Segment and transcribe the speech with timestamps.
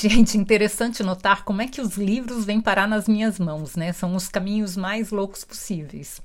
[0.08, 3.92] Gente, interessante notar como é que os livros vêm parar nas minhas mãos, né?
[3.92, 6.22] São os caminhos mais loucos possíveis.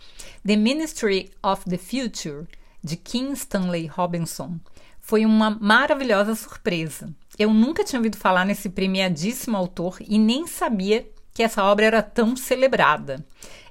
[0.48, 2.46] The Ministry of the Future,
[2.82, 4.58] de Kim Stanley Robinson,
[5.02, 7.14] foi uma maravilhosa surpresa.
[7.38, 12.02] Eu nunca tinha ouvido falar nesse premiadíssimo autor e nem sabia que essa obra era
[12.02, 13.26] tão celebrada.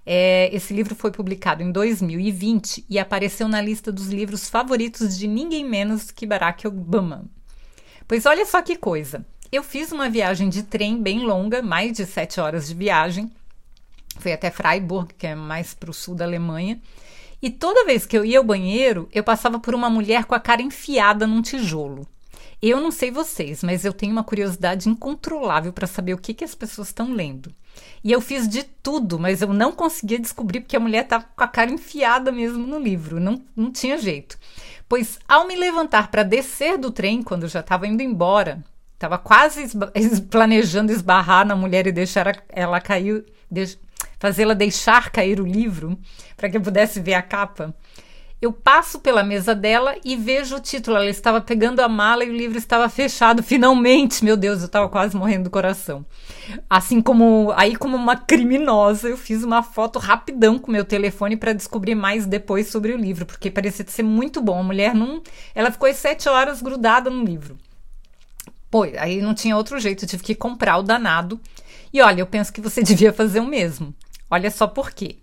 [0.04, 5.26] É, esse livro foi publicado em 2020 e apareceu na lista dos livros favoritos de
[5.26, 7.24] ninguém menos que Barack Obama.
[8.06, 9.24] Pois olha só que coisa.
[9.54, 13.30] Eu fiz uma viagem de trem bem longa, mais de sete horas de viagem.
[14.18, 16.80] Fui até Freiburg, que é mais para o sul da Alemanha.
[17.40, 20.40] E toda vez que eu ia ao banheiro, eu passava por uma mulher com a
[20.40, 22.04] cara enfiada num tijolo.
[22.60, 26.42] Eu não sei vocês, mas eu tenho uma curiosidade incontrolável para saber o que, que
[26.42, 27.54] as pessoas estão lendo.
[28.02, 31.44] E eu fiz de tudo, mas eu não conseguia descobrir porque a mulher estava com
[31.44, 33.20] a cara enfiada mesmo no livro.
[33.20, 34.36] Não, não tinha jeito.
[34.88, 38.60] Pois, ao me levantar para descer do trem, quando eu já estava indo embora,
[39.04, 39.92] Estava quase esba
[40.30, 43.22] planejando esbarrar na mulher e deixar ela cair,
[44.18, 45.98] fazê-la deixar cair o livro
[46.38, 47.74] para que eu pudesse ver a capa.
[48.40, 50.96] Eu passo pela mesa dela e vejo o título.
[50.96, 53.42] Ela estava pegando a mala e o livro estava fechado.
[53.42, 56.04] Finalmente, meu Deus, eu estava quase morrendo do coração.
[56.68, 61.52] Assim como aí, como uma criminosa, eu fiz uma foto rapidão com meu telefone para
[61.52, 64.60] descobrir mais depois sobre o livro, porque parecia ser muito bom.
[64.60, 65.22] A mulher não,
[65.54, 67.56] ela ficou sete horas grudada no livro.
[68.74, 71.40] Pô, aí não tinha outro jeito, tive que comprar o danado.
[71.92, 73.94] E olha, eu penso que você devia fazer o mesmo.
[74.28, 75.18] Olha só por quê.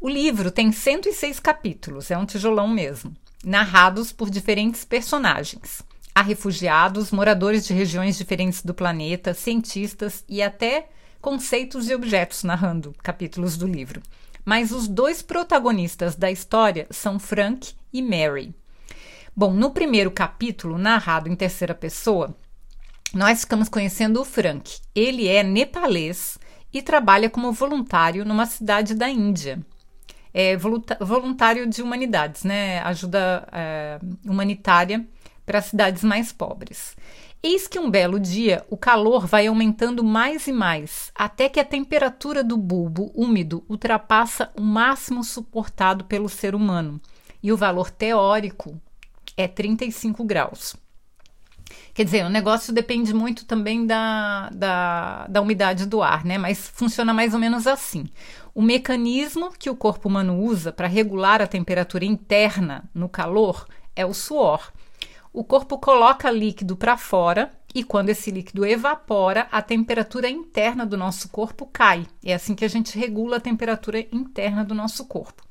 [0.00, 5.82] O livro tem 106 capítulos, é um tijolão mesmo, narrados por diferentes personagens.
[6.12, 10.88] Há refugiados, moradores de regiões diferentes do planeta, cientistas e até
[11.20, 14.02] conceitos e objetos narrando capítulos do livro.
[14.44, 18.52] Mas os dois protagonistas da história são Frank e Mary.
[19.36, 22.36] Bom, no primeiro capítulo, narrado em terceira pessoa,
[23.14, 24.78] nós ficamos conhecendo o Frank.
[24.94, 26.38] Ele é nepalês
[26.72, 29.64] e trabalha como voluntário numa cidade da Índia.
[30.32, 32.80] É voluntário de humanidades, né?
[32.80, 35.06] Ajuda é, humanitária
[35.46, 36.96] para cidades mais pobres.
[37.40, 41.64] Eis que um belo dia o calor vai aumentando mais e mais, até que a
[41.64, 47.00] temperatura do bulbo úmido ultrapassa o máximo suportado pelo ser humano,
[47.42, 48.80] e o valor teórico
[49.36, 50.74] é 35 graus.
[51.92, 56.36] Quer dizer, o negócio depende muito também da, da, da umidade do ar, né?
[56.38, 58.06] Mas funciona mais ou menos assim.
[58.54, 64.04] O mecanismo que o corpo humano usa para regular a temperatura interna no calor é
[64.04, 64.72] o suor.
[65.32, 70.96] O corpo coloca líquido para fora e quando esse líquido evapora, a temperatura interna do
[70.96, 72.06] nosso corpo cai.
[72.24, 75.43] É assim que a gente regula a temperatura interna do nosso corpo.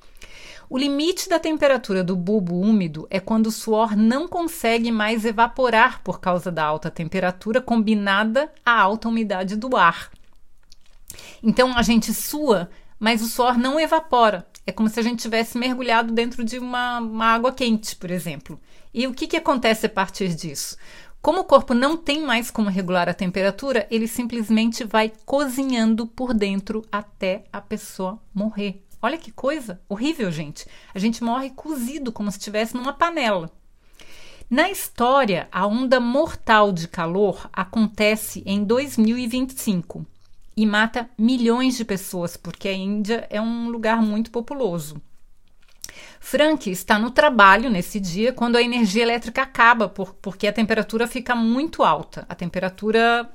[0.70, 6.02] O limite da temperatura do bulbo úmido é quando o suor não consegue mais evaporar
[6.02, 10.10] por causa da alta temperatura combinada à alta umidade do ar.
[11.42, 12.70] Então a gente sua,
[13.00, 14.48] mas o suor não evapora.
[14.66, 18.60] É como se a gente tivesse mergulhado dentro de uma, uma água quente, por exemplo.
[18.94, 20.78] E o que, que acontece a partir disso?
[21.22, 26.34] Como o corpo não tem mais como regular a temperatura, ele simplesmente vai cozinhando por
[26.34, 28.84] dentro até a pessoa morrer.
[29.06, 30.66] Olha que coisa horrível, gente.
[30.96, 33.52] A gente morre cozido como se estivesse numa panela.
[34.50, 40.06] Na história, a onda mortal de calor acontece em 2025
[40.56, 45.02] e mata milhões de pessoas, porque a Índia é um lugar muito populoso.
[46.22, 51.08] Frank está no trabalho nesse dia quando a energia elétrica acaba, por, porque a temperatura
[51.08, 52.26] fica muito alta.
[52.30, 53.30] A temperatura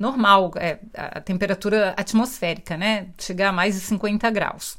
[0.00, 3.08] normal, é, a temperatura atmosférica, né?
[3.18, 4.78] Chega a mais de 50 graus.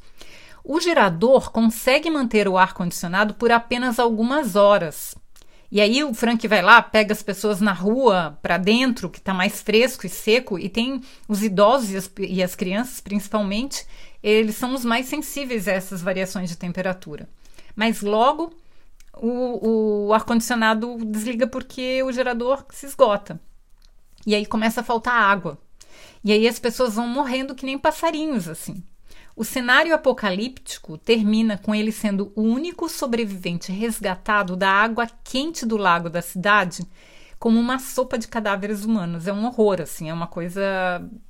[0.64, 5.16] O gerador consegue manter o ar-condicionado por apenas algumas horas.
[5.72, 9.34] E aí o Frank vai lá, pega as pessoas na rua para dentro, que está
[9.34, 13.86] mais fresco e seco, e tem os idosos e as, e as crianças, principalmente,
[14.22, 17.30] eles são os mais sensíveis a essas variações de temperatura.
[17.76, 18.52] Mas logo
[19.16, 23.40] o, o ar-condicionado desliga porque o gerador se esgota.
[24.26, 25.58] E aí começa a faltar água.
[26.24, 28.84] E aí as pessoas vão morrendo que nem passarinhos, assim.
[29.36, 35.78] O cenário apocalíptico termina com ele sendo o único sobrevivente resgatado da água quente do
[35.78, 36.86] lago da cidade,
[37.40, 39.28] como uma sopa de cadáveres humanos.
[39.28, 40.62] É um horror, assim, é uma coisa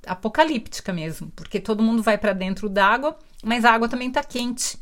[0.06, 4.78] apocalíptica mesmo, porque todo mundo vai para dentro d'água mas a água também está quente.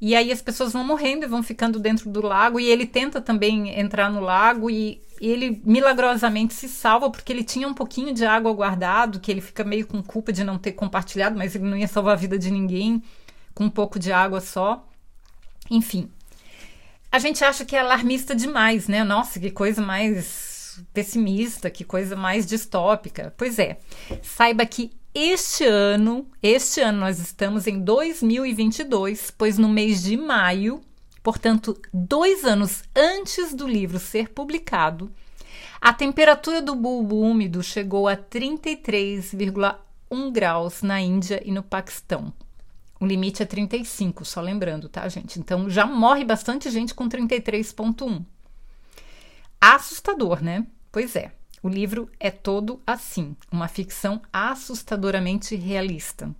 [0.00, 2.60] E aí as pessoas vão morrendo e vão ficando dentro do lago.
[2.60, 7.66] E ele tenta também entrar no lago e ele milagrosamente se salva porque ele tinha
[7.66, 11.36] um pouquinho de água guardado, que ele fica meio com culpa de não ter compartilhado,
[11.36, 13.02] mas ele não ia salvar a vida de ninguém
[13.54, 14.86] com um pouco de água só.
[15.70, 16.10] Enfim.
[17.10, 19.02] A gente acha que é alarmista demais, né?
[19.02, 23.34] Nossa, que coisa mais pessimista, que coisa mais distópica.
[23.36, 23.78] Pois é.
[24.22, 30.80] Saiba que este ano, este ano nós estamos em 2022, pois no mês de maio,
[31.22, 35.10] portanto, dois anos antes do livro ser publicado,
[35.80, 42.32] a temperatura do bulbo úmido chegou a 33,1 graus na Índia e no Paquistão.
[43.00, 45.38] O limite é 35, só lembrando, tá, gente?
[45.38, 48.24] Então já morre bastante gente com 33,1.
[49.60, 50.66] Assustador, né?
[50.90, 51.32] Pois é.
[51.62, 56.34] O livro é todo assim, uma ficção assustadoramente realista.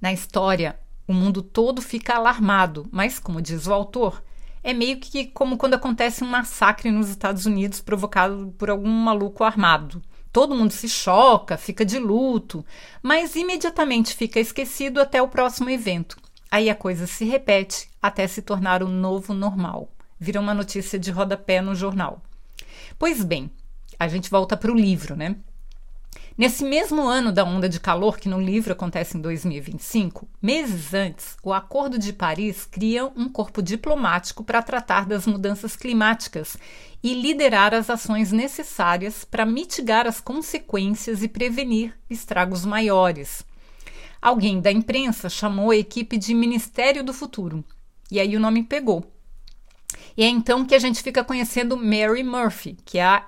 [0.00, 4.22] Na história, o mundo todo fica alarmado, mas, como diz o autor,
[4.62, 9.44] é meio que como quando acontece um massacre nos Estados Unidos provocado por algum maluco
[9.44, 10.02] armado.
[10.32, 12.64] Todo mundo se choca, fica de luto,
[13.02, 16.16] mas imediatamente fica esquecido até o próximo evento.
[16.50, 19.88] Aí a coisa se repete até se tornar o novo normal.
[20.18, 22.22] Vira uma notícia de rodapé no jornal.
[22.98, 23.50] Pois bem,
[23.98, 25.36] a gente volta para o livro, né?
[26.36, 31.36] Nesse mesmo ano da onda de calor, que no livro acontece em 2025, meses antes,
[31.44, 36.56] o Acordo de Paris cria um corpo diplomático para tratar das mudanças climáticas
[37.00, 43.44] e liderar as ações necessárias para mitigar as consequências e prevenir estragos maiores.
[44.20, 47.64] Alguém da imprensa chamou a equipe de Ministério do Futuro,
[48.10, 49.04] e aí o nome pegou.
[50.16, 53.26] E é então que a gente fica conhecendo Mary Murphy, que é a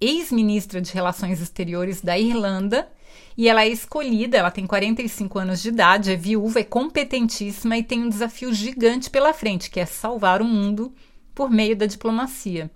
[0.00, 2.88] ex-ministra de Relações Exteriores da Irlanda,
[3.36, 7.82] e ela é escolhida, ela tem 45 anos de idade, é viúva, é competentíssima e
[7.82, 10.92] tem um desafio gigante pela frente, que é salvar o mundo
[11.34, 12.70] por meio da diplomacia,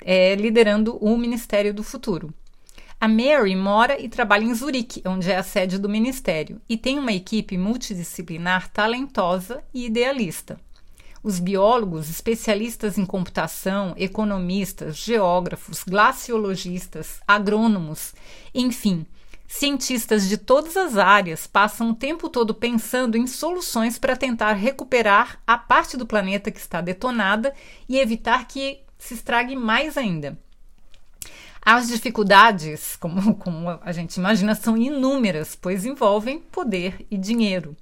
[0.00, 2.34] é, liderando o Ministério do Futuro.
[3.00, 6.98] A Mary mora e trabalha em Zurique, onde é a sede do ministério, e tem
[6.98, 10.58] uma equipe multidisciplinar talentosa e idealista.
[11.24, 18.12] Os biólogos, especialistas em computação, economistas, geógrafos, glaciologistas, agrônomos,
[18.54, 19.06] enfim,
[19.48, 25.40] cientistas de todas as áreas passam o tempo todo pensando em soluções para tentar recuperar
[25.46, 27.54] a parte do planeta que está detonada
[27.88, 30.38] e evitar que se estrague mais ainda.
[31.64, 37.74] As dificuldades, como, como a gente imagina, são inúmeras, pois envolvem poder e dinheiro.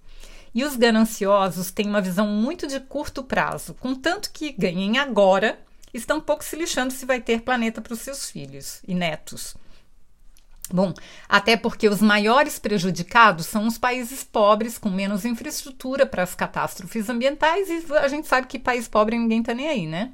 [0.54, 5.58] E os gananciosos têm uma visão muito de curto prazo, contanto que ganhem agora,
[5.94, 9.56] estão pouco se lixando se vai ter planeta para os seus filhos e netos.
[10.70, 10.94] Bom,
[11.28, 17.08] até porque os maiores prejudicados são os países pobres com menos infraestrutura para as catástrofes
[17.08, 20.12] ambientais e a gente sabe que país pobre ninguém está nem aí, né?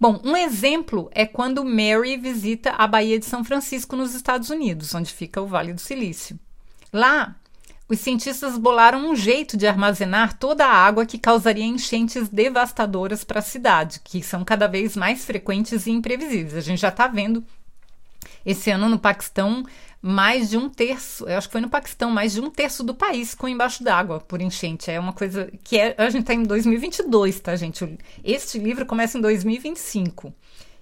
[0.00, 4.92] Bom, um exemplo é quando Mary visita a Baía de São Francisco nos Estados Unidos,
[4.96, 6.36] onde fica o Vale do Silício.
[6.92, 7.36] Lá,
[7.92, 13.40] os cientistas bolaram um jeito de armazenar toda a água que causaria enchentes devastadoras para
[13.40, 16.54] a cidade, que são cada vez mais frequentes e imprevisíveis.
[16.54, 17.44] A gente já está vendo
[18.46, 19.62] esse ano no Paquistão
[20.00, 22.94] mais de um terço, eu acho que foi no Paquistão, mais de um terço do
[22.94, 24.90] país com embaixo d'água por enchente.
[24.90, 27.98] É uma coisa que é, a gente está em 2022, tá, gente?
[28.24, 30.32] Este livro começa em 2025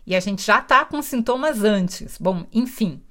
[0.06, 2.16] e a gente já está com sintomas antes.
[2.18, 3.02] Bom, enfim.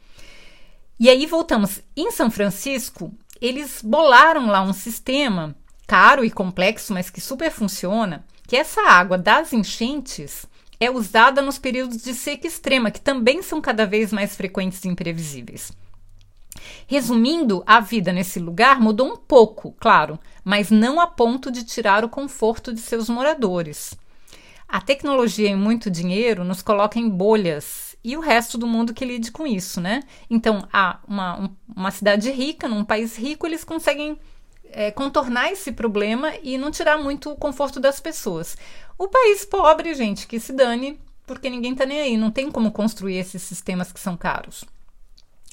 [0.98, 1.82] E aí voltamos.
[1.96, 5.56] Em São Francisco, eles bolaram lá um sistema
[5.88, 10.46] caro e complexo, mas que super funciona, que essa água das enchentes
[10.80, 14.88] é usada nos períodos de seca extrema, que também são cada vez mais frequentes e
[14.88, 15.72] imprevisíveis.
[16.88, 22.04] Resumindo, a vida nesse lugar mudou um pouco, claro, mas não a ponto de tirar
[22.04, 23.94] o conforto de seus moradores.
[24.68, 29.06] A tecnologia e muito dinheiro nos coloca em bolhas e o resto do mundo que
[29.06, 30.02] lide com isso, né?
[30.30, 34.18] Então, há uma, um, uma cidade rica, num país rico, eles conseguem
[34.72, 38.58] é, contornar esse problema e não tirar muito o conforto das pessoas.
[38.98, 42.72] O país pobre, gente, que se dane, porque ninguém tá nem aí, não tem como
[42.72, 44.64] construir esses sistemas que são caros.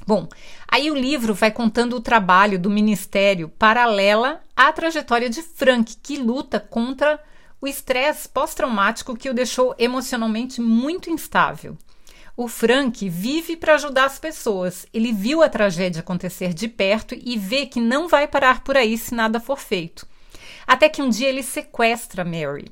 [0.06, 0.28] Bom,
[0.68, 6.16] aí o livro vai contando o trabalho do ministério paralela à trajetória de Frank, que
[6.16, 7.20] luta contra
[7.60, 11.76] o estresse pós-traumático que o deixou emocionalmente muito instável.
[12.38, 14.84] O Frank vive para ajudar as pessoas.
[14.92, 18.98] Ele viu a tragédia acontecer de perto e vê que não vai parar por aí
[18.98, 20.06] se nada for feito.
[20.66, 22.66] Até que um dia ele sequestra Mary.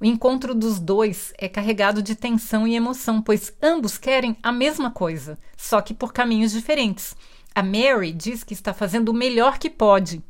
[0.00, 4.90] O encontro dos dois é carregado de tensão e emoção, pois ambos querem a mesma
[4.90, 7.14] coisa, só que por caminhos diferentes.
[7.54, 10.22] A Mary diz que está fazendo o melhor que pode,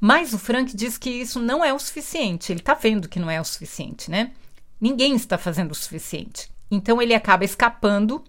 [0.00, 2.50] mas o Frank diz que isso não é o suficiente.
[2.50, 4.32] Ele está vendo que não é o suficiente, né?
[4.80, 6.53] Ninguém está fazendo o suficiente.
[6.74, 8.24] Então ele acaba escapando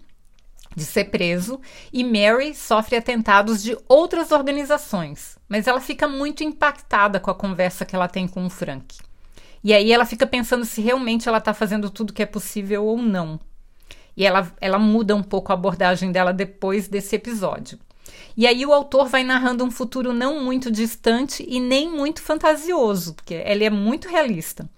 [0.74, 1.60] de ser preso
[1.92, 7.84] e Mary sofre atentados de outras organizações, mas ela fica muito impactada com a conversa
[7.84, 8.98] que ela tem com o Frank.
[9.64, 12.98] E aí ela fica pensando se realmente ela está fazendo tudo que é possível ou
[12.98, 13.40] não.
[14.16, 17.78] E ela, ela muda um pouco a abordagem dela depois desse episódio.
[18.36, 23.14] E aí o autor vai narrando um futuro não muito distante e nem muito fantasioso,
[23.14, 24.70] porque ele é muito realista.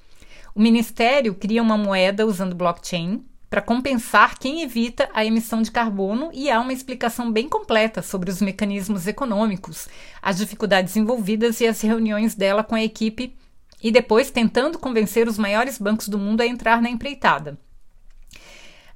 [0.55, 6.31] O ministério cria uma moeda usando blockchain para compensar quem evita a emissão de carbono
[6.33, 9.89] e há uma explicação bem completa sobre os mecanismos econômicos,
[10.21, 13.35] as dificuldades envolvidas e as reuniões dela com a equipe
[13.83, 17.59] e depois tentando convencer os maiores bancos do mundo a entrar na empreitada.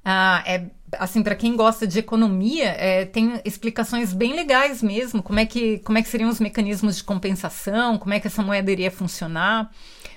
[0.05, 0.65] Ah, é
[0.99, 5.79] assim para quem gosta de economia é, tem explicações bem legais mesmo como é que
[5.79, 9.71] como é que seriam os mecanismos de compensação como é que essa moeda iria funcionar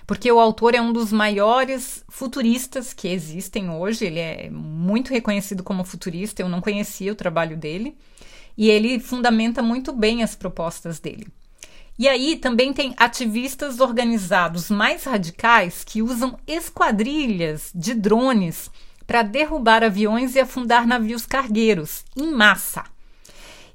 [0.07, 5.63] porque o autor é um dos maiores futuristas que existem hoje ele é muito reconhecido
[5.63, 7.97] como futurista eu não conhecia o trabalho dele
[8.57, 11.27] e ele fundamenta muito bem as propostas dele
[11.99, 18.71] e aí também tem ativistas organizados mais radicais que usam esquadrilhas de drones
[19.07, 22.85] para derrubar aviões e afundar navios cargueiros em massa.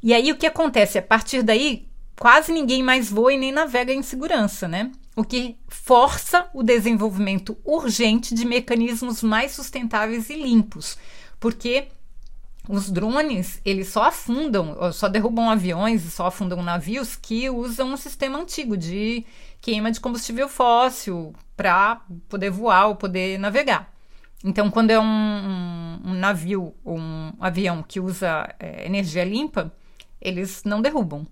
[0.04, 0.98] E aí o que acontece?
[0.98, 1.88] A partir daí,
[2.20, 4.92] quase ninguém mais voa e nem navega em segurança, né?
[5.16, 10.98] O que força o desenvolvimento urgente de mecanismos mais sustentáveis e limpos,
[11.40, 11.90] porque
[12.70, 17.98] os drones, eles só afundam, só derrubam aviões e só afundam navios que usam um
[17.98, 19.26] sistema antigo de
[19.60, 23.92] queima de combustível fóssil para poder voar ou poder navegar.
[24.44, 29.72] Então, quando é um, um, navio ou um avião que usa é, energia limpa,
[30.20, 31.28] eles não derrubam.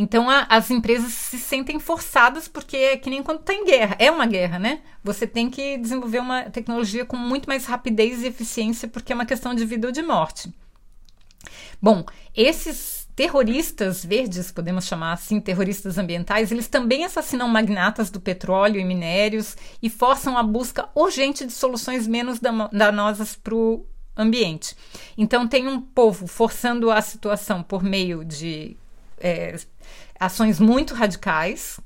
[0.00, 3.96] Então a, as empresas se sentem forçadas porque é que nem quando está em guerra.
[3.98, 4.80] É uma guerra, né?
[5.04, 9.26] Você tem que desenvolver uma tecnologia com muito mais rapidez e eficiência porque é uma
[9.26, 10.50] questão de vida ou de morte.
[11.82, 18.80] Bom, esses terroristas verdes, podemos chamar assim, terroristas ambientais, eles também assassinam magnatas do petróleo
[18.80, 22.40] e minérios e forçam a busca urgente de soluções menos
[22.72, 23.84] danosas para o
[24.16, 24.74] ambiente.
[25.18, 28.78] Então, tem um povo forçando a situação por meio de
[29.20, 29.54] é,
[30.20, 31.80] ações muito radicais.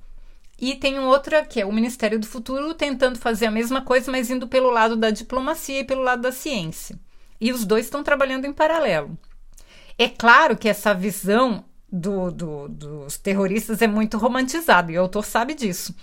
[0.59, 4.31] E tem outra que é o Ministério do Futuro tentando fazer a mesma coisa, mas
[4.31, 6.99] indo pelo lado da diplomacia e pelo lado da ciência.
[7.41, 9.17] E os dois estão trabalhando em paralelo.
[9.99, 15.25] É claro que essa visão do, do, dos terroristas é muito romantizada, e o autor
[15.25, 15.95] sabe disso.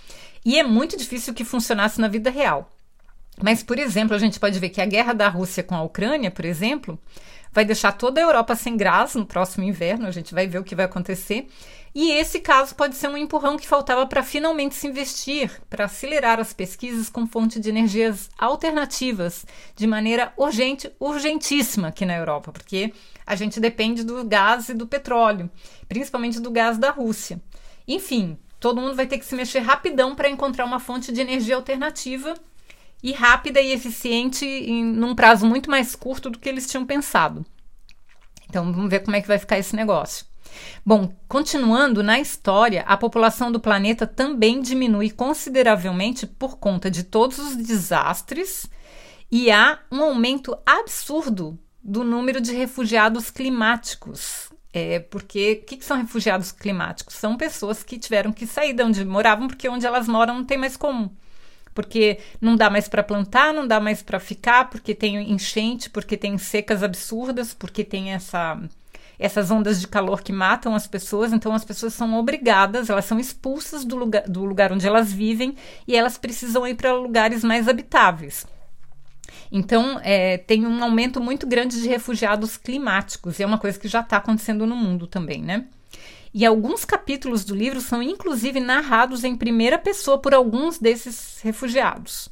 [0.44, 2.70] E é muito difícil que funcionasse na vida real.
[3.40, 6.30] Mas, por exemplo, a gente pode ver que a guerra da Rússia com a Ucrânia,
[6.30, 6.98] por exemplo,
[7.52, 10.64] vai deixar toda a Europa sem gás no próximo inverno, a gente vai ver o
[10.64, 11.46] que vai acontecer.
[11.94, 16.40] E esse caso pode ser um empurrão que faltava para finalmente se investir, para acelerar
[16.40, 19.44] as pesquisas com fonte de energias alternativas
[19.76, 22.94] de maneira urgente, urgentíssima aqui na Europa, porque
[23.26, 25.50] a gente depende do gás e do petróleo,
[25.86, 27.42] principalmente do gás da Rússia.
[27.86, 31.56] Enfim, todo mundo vai ter que se mexer rapidão para encontrar uma fonte de energia
[31.56, 32.32] alternativa
[33.02, 37.44] e rápida e eficiente em num prazo muito mais curto do que eles tinham pensado.
[38.48, 40.31] Então vamos ver como é que vai ficar esse negócio.
[40.84, 47.38] Bom, continuando na história, a população do planeta também diminui consideravelmente por conta de todos
[47.38, 48.68] os desastres
[49.30, 54.50] e há um aumento absurdo do número de refugiados climáticos.
[54.72, 57.14] É, porque o que, que, são refugiados climáticos?
[57.14, 60.56] São pessoas que tiveram que sair de onde moravam porque onde elas moram não tem
[60.56, 61.14] mais como.
[61.74, 66.16] Porque não dá mais para plantar, não dá mais para ficar, porque tem enchente, porque
[66.16, 68.60] tem secas absurdas, porque tem essa
[69.18, 73.18] essas ondas de calor que matam as pessoas, então as pessoas são obrigadas, elas são
[73.18, 77.68] expulsas do lugar, do lugar onde elas vivem e elas precisam ir para lugares mais
[77.68, 78.46] habitáveis.
[79.50, 83.88] Então, é, tem um aumento muito grande de refugiados climáticos, e é uma coisa que
[83.88, 85.66] já está acontecendo no mundo também, né?
[86.34, 92.31] E alguns capítulos do livro são inclusive narrados em primeira pessoa por alguns desses refugiados.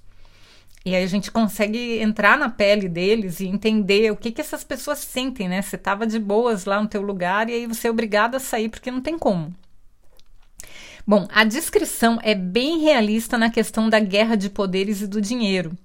[0.84, 4.64] E aí a gente consegue entrar na pele deles e entender o que, que essas
[4.64, 5.60] pessoas sentem, né?
[5.60, 8.70] Você estava de boas lá no teu lugar e aí você é obrigado a sair
[8.70, 9.54] porque não tem como.
[11.06, 15.76] Bom, a descrição é bem realista na questão da guerra de poderes e do dinheiro,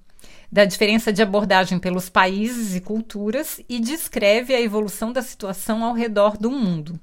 [0.50, 5.94] da diferença de abordagem pelos países e culturas e descreve a evolução da situação ao
[5.94, 6.98] redor do mundo.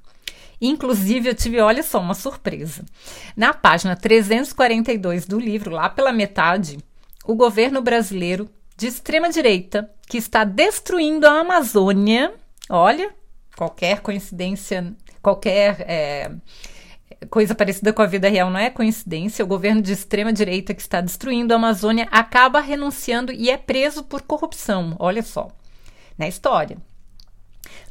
[0.59, 2.85] Inclusive, eu tive, olha só, uma surpresa.
[3.35, 6.77] Na página 342 do livro, lá pela metade,
[7.25, 12.33] o governo brasileiro de extrema direita que está destruindo a Amazônia.
[12.69, 13.13] Olha,
[13.55, 16.31] qualquer coincidência qualquer é,
[17.29, 19.43] coisa parecida com a vida real não é coincidência.
[19.43, 24.03] O governo de extrema direita que está destruindo a Amazônia acaba renunciando e é preso
[24.03, 24.95] por corrupção.
[24.99, 25.47] Olha só,
[26.17, 26.77] na história.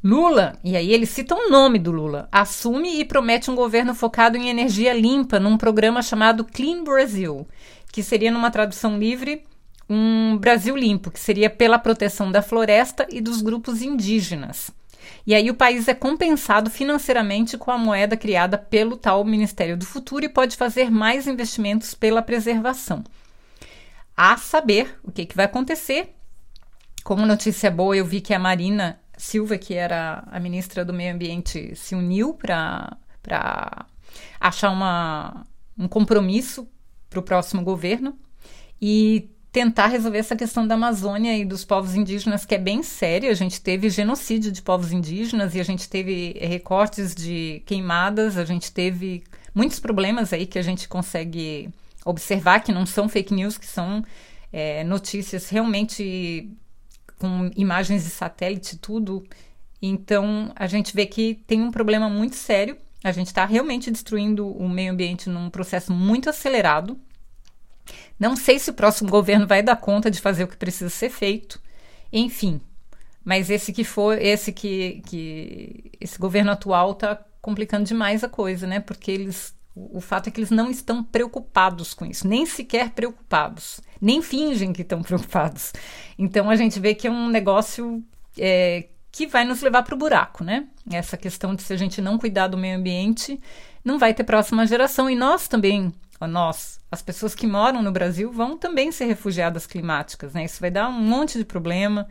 [0.02, 4.36] Lula, e aí ele cita o nome do Lula, assume e promete um governo focado
[4.36, 7.46] em energia limpa num programa chamado Clean Brazil,
[7.92, 9.44] que seria, numa tradução livre,
[9.88, 14.70] um Brasil limpo, que seria pela proteção da floresta e dos grupos indígenas.
[15.26, 19.84] E aí o país é compensado financeiramente com a moeda criada pelo tal Ministério do
[19.84, 23.04] Futuro e pode fazer mais investimentos pela preservação.
[24.16, 26.14] A saber o que, que vai acontecer.
[27.04, 31.14] Como notícia boa, eu vi que a Marina Silva, que era a ministra do Meio
[31.14, 32.98] Ambiente, se uniu para
[34.40, 35.46] achar uma,
[35.78, 36.68] um compromisso
[37.08, 38.18] para o próximo governo
[38.80, 43.30] e tentar resolver essa questão da Amazônia e dos povos indígenas, que é bem séria.
[43.30, 48.44] A gente teve genocídio de povos indígenas e a gente teve recortes de queimadas, a
[48.44, 49.22] gente teve
[49.54, 51.70] muitos problemas aí que a gente consegue
[52.04, 54.04] observar que não são fake news, que são
[54.52, 56.50] é, notícias realmente
[57.22, 59.24] com imagens de satélite, tudo.
[59.80, 62.76] Então a gente vê que tem um problema muito sério.
[63.04, 66.98] A gente está realmente destruindo o meio ambiente num processo muito acelerado.
[68.18, 71.10] Não sei se o próximo governo vai dar conta de fazer o que precisa ser
[71.10, 71.60] feito.
[72.12, 72.60] Enfim,
[73.24, 78.66] mas esse que for, esse que, que esse governo atual está complicando demais a coisa,
[78.66, 78.80] né?
[78.80, 83.80] Porque eles, o fato é que eles não estão preocupados com isso, nem sequer preocupados,
[84.00, 85.72] nem fingem que estão preocupados.
[86.18, 88.02] Então a gente vê que é um negócio
[88.38, 90.66] é, que vai nos levar para o buraco, né?
[90.90, 93.40] Essa questão de se a gente não cuidar do meio ambiente,
[93.84, 95.92] não vai ter próxima geração e nós também
[96.26, 100.44] nós, as pessoas que moram no Brasil, vão também ser refugiadas climáticas, né?
[100.44, 102.06] Isso vai dar um monte de problema.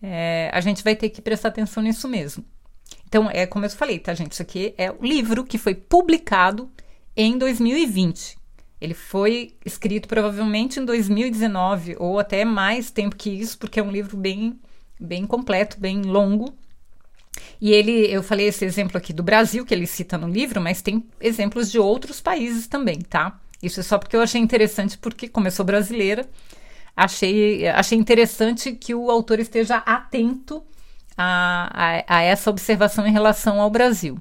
[0.00, 2.44] É, a gente vai ter que prestar atenção nisso mesmo.
[3.06, 4.32] Então, é como eu falei, tá, gente?
[4.32, 6.70] Isso aqui é o livro que foi publicado
[7.18, 8.38] em 2020.
[8.80, 13.90] Ele foi escrito provavelmente em 2019 ou até mais tempo que isso, porque é um
[13.90, 14.56] livro bem,
[15.00, 16.54] bem completo, bem longo.
[17.60, 20.80] E ele, eu falei esse exemplo aqui do Brasil que ele cita no livro, mas
[20.80, 23.40] tem exemplos de outros países também, tá?
[23.60, 26.24] Isso é só porque eu achei interessante, porque, como eu sou brasileira,
[26.96, 30.62] achei, achei interessante que o autor esteja atento
[31.16, 34.16] a, a, a essa observação em relação ao Brasil.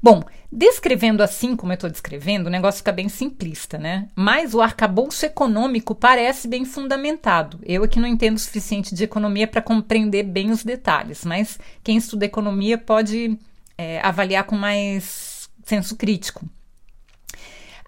[0.00, 4.08] Bom, descrevendo assim como eu estou descrevendo, o negócio fica bem simplista, né?
[4.16, 7.60] Mas o arcabouço econômico parece bem fundamentado.
[7.62, 11.98] Eu aqui não entendo o suficiente de economia para compreender bem os detalhes, mas quem
[11.98, 13.38] estuda economia pode
[13.76, 16.46] é, avaliar com mais senso crítico.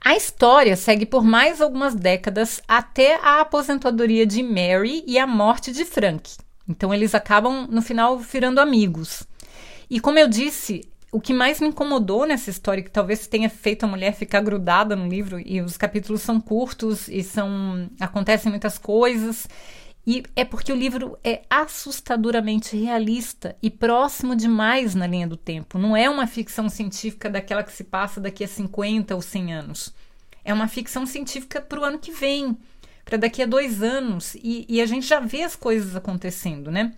[0.03, 5.73] A história segue por mais algumas décadas até a aposentadoria de Mary e a morte
[5.73, 6.31] de Frank.
[6.69, 9.25] Então eles acabam no final virando amigos.
[9.91, 13.85] E como eu disse, o que mais me incomodou nessa história, que talvez tenha feito
[13.85, 18.79] a mulher ficar grudada no livro, e os capítulos são curtos e são acontecem muitas
[18.79, 19.49] coisas,
[20.07, 25.79] e é porque o livro é assustadoramente realista e próximo demais na linha do tempo.
[25.79, 29.95] Não é uma ficção científica daquela que se passa daqui a 50 ou 100 anos.
[30.45, 32.57] É uma ficção científica para o ano que vem,
[33.05, 34.35] para daqui a dois anos.
[34.37, 36.95] E, e a gente já vê as coisas acontecendo, né?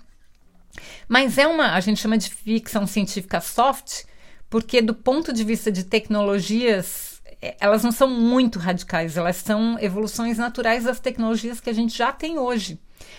[1.08, 4.04] Mas é uma, a gente chama de ficção científica soft,
[4.48, 9.78] porque do ponto de vista de tecnologias, é, elas não são muito radicais, elas são
[9.80, 12.78] evoluções naturais das tecnologias que a gente já tem hoje.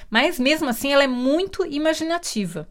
[0.10, 2.68] Mas mesmo assim, ela é muito imaginativa.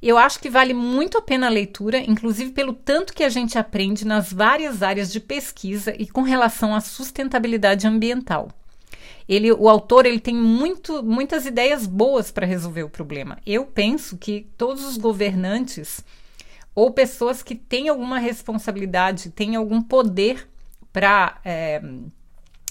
[0.00, 3.58] Eu acho que vale muito a pena a leitura, inclusive pelo tanto que a gente
[3.58, 8.48] aprende nas várias áreas de pesquisa e com relação à sustentabilidade ambiental.
[9.28, 13.38] Ele, o autor ele tem muito, muitas ideias boas para resolver o problema.
[13.44, 16.04] Eu penso que todos os governantes
[16.74, 20.46] ou pessoas que têm alguma responsabilidade, têm algum poder
[20.92, 21.80] para é,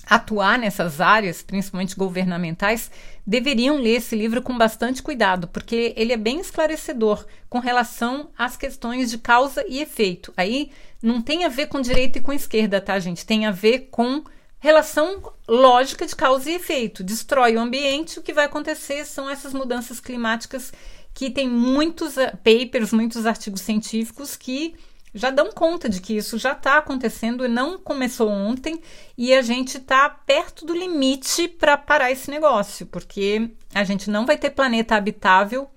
[0.06, 2.92] atuar nessas áreas, principalmente governamentais,
[3.26, 8.56] deveriam ler esse livro com bastante cuidado, porque ele é bem esclarecedor com relação às
[8.56, 10.32] questões de causa e efeito.
[10.38, 13.26] Aí não tem a ver com direita e com esquerda, tá, gente?
[13.26, 14.24] Tem a ver com
[14.60, 17.04] relação lógica de causa e efeito.
[17.04, 20.72] Destrói o ambiente, o que vai acontecer são essas mudanças climáticas
[21.14, 24.76] que tem muitos eh, papers, muitos artigos científicos que
[25.14, 28.82] já dão conta de que isso já está acontecendo e não começou ontem
[29.18, 34.26] e a gente está perto do limite para parar esse negócio, porque a gente não
[34.26, 35.70] vai ter planeta habitável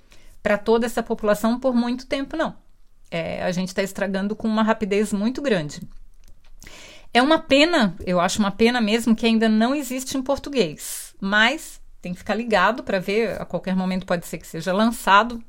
[0.42, 2.56] para toda essa população por muito tempo, não.
[3.10, 5.80] É, a gente está estragando com uma rapidez muito grande.
[7.12, 11.80] É uma pena, eu acho uma pena mesmo que ainda não existe em português, mas
[12.00, 15.42] tem que ficar ligado para ver, a qualquer momento pode ser que seja lançado,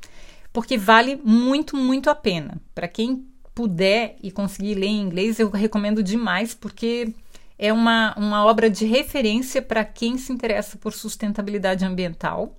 [0.52, 2.60] porque vale muito, muito a pena.
[2.74, 7.14] Para quem puder e conseguir ler em inglês, eu recomendo demais, porque
[7.58, 12.58] é uma, uma obra de referência para quem se interessa por sustentabilidade ambiental.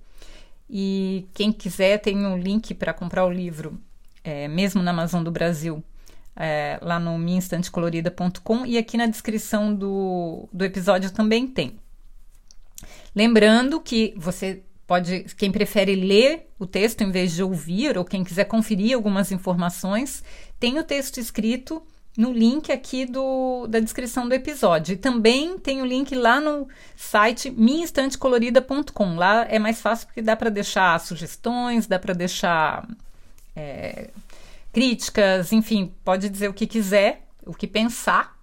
[0.69, 3.77] E quem quiser, tem um link para comprar o livro,
[4.23, 5.83] é, mesmo na Amazon do Brasil,
[6.35, 11.79] é, lá no minhainstantecolorida.com e aqui na descrição do, do episódio também tem.
[13.15, 18.23] Lembrando que você pode, quem prefere ler o texto em vez de ouvir, ou quem
[18.23, 20.23] quiser conferir algumas informações,
[20.59, 21.81] tem o texto escrito
[22.17, 24.93] no link aqui do, da descrição do episódio.
[24.93, 29.15] E também tem o link lá no site minhainstantecolorida.com.
[29.15, 32.87] Lá é mais fácil porque dá para deixar sugestões, dá para deixar
[33.55, 34.09] é,
[34.71, 38.39] críticas, enfim, pode dizer o que quiser, o que pensar.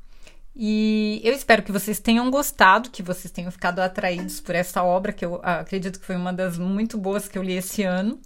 [0.55, 5.13] E eu espero que vocês tenham gostado, que vocês tenham ficado atraídos por essa obra,
[5.13, 8.21] que eu acredito que foi uma das muito boas que eu li esse ano.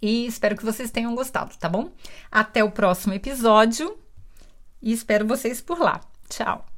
[0.00, 1.90] E espero que vocês tenham gostado, tá bom?
[2.30, 3.98] Até o próximo episódio
[4.80, 6.00] e espero vocês por lá.
[6.28, 6.77] Tchau!